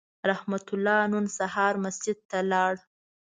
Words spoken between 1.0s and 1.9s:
نن سهار